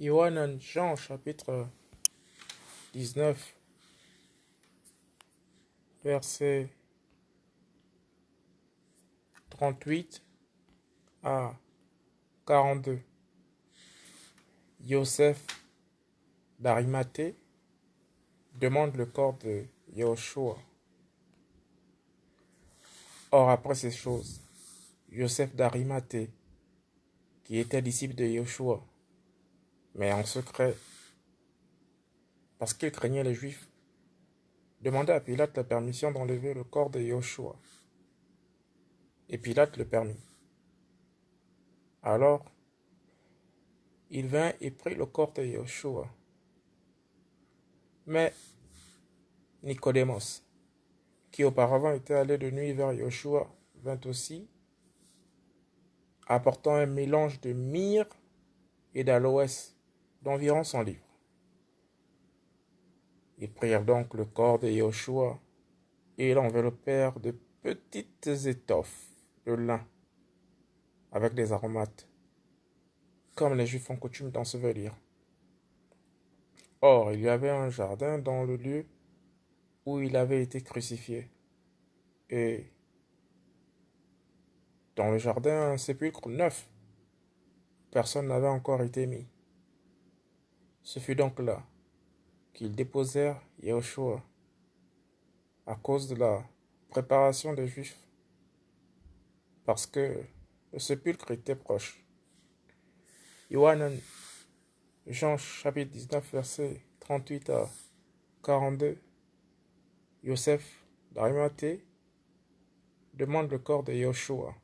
[0.00, 1.66] Jean chapitre
[2.92, 3.56] 19
[6.04, 6.68] verset
[9.50, 10.22] 38
[11.24, 11.52] à
[12.46, 13.00] 42.
[14.86, 15.44] Joseph
[16.60, 17.34] d'Arimathée
[18.54, 20.56] demande le corps de Yahushua.
[23.32, 24.40] Or, après ces choses,
[25.10, 26.30] Joseph d'Arimathée,
[27.42, 28.80] qui était disciple de Yahushua,
[29.98, 30.76] mais en secret,
[32.58, 33.68] parce qu'il craignait les Juifs,
[34.80, 37.56] demanda à Pilate la permission d'enlever le corps de Yahushua.
[39.28, 40.20] Et Pilate le permit.
[42.00, 42.44] Alors,
[44.10, 46.08] il vint et prit le corps de Yahushua.
[48.06, 48.32] Mais
[49.64, 50.44] Nicodémos,
[51.32, 54.48] qui auparavant était allé de nuit vers Yahushua, vint aussi,
[56.28, 58.06] apportant un mélange de myrrhe
[58.94, 59.77] et d'aloès
[60.22, 61.04] d'environ cent livres.
[63.38, 65.38] Ils prirent donc le corps de Yahushua
[66.18, 69.06] et l'enveloppèrent de petites étoffes
[69.46, 69.86] de lin
[71.12, 72.08] avec des aromates,
[73.34, 74.94] comme les Juifs ont coutume d'ensevelir.
[76.80, 78.86] Or, il y avait un jardin dans le lieu
[79.86, 81.30] où il avait été crucifié,
[82.28, 82.70] et
[84.96, 86.68] dans le jardin un sépulcre neuf.
[87.90, 89.26] Personne n'avait encore été mis.
[90.88, 91.62] Ce fut donc là
[92.54, 94.24] qu'ils déposèrent Yahushua
[95.66, 96.42] à cause de la
[96.88, 97.98] préparation des Juifs,
[99.66, 100.24] parce que
[100.72, 102.02] le sépulcre était proche.
[103.50, 104.00] Yohanan,
[105.06, 107.68] Jean chapitre 19, verset 38 à
[108.42, 108.96] 42.
[110.24, 111.84] Joseph d'Arimathée
[113.12, 114.54] demande le corps de Yahushua.